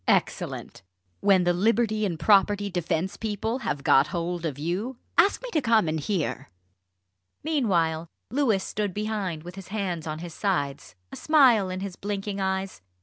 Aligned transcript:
"Excellent! 0.07 0.81
When 1.19 1.43
the 1.43 1.53
Liberty 1.53 2.07
and 2.07 2.19
Property 2.19 2.71
Defence 2.71 3.17
people 3.17 3.59
have 3.59 3.83
got 3.83 4.07
hold 4.07 4.47
of 4.47 4.57
you 4.57 4.97
ask 5.15 5.43
me 5.43 5.51
to 5.51 5.61
come 5.61 5.87
and 5.87 5.99
hear!" 5.99 6.49
Meanwhile, 7.43 8.07
Louis 8.31 8.63
stood 8.63 8.95
behind, 8.95 9.43
with 9.43 9.53
his 9.53 9.67
hands 9.67 10.07
on 10.07 10.17
his 10.17 10.33
sides, 10.33 10.95
a 11.11 11.15
smile 11.15 11.69
in 11.69 11.81
his 11.81 11.95
blinking 11.97 12.39
eyes. 12.41 12.81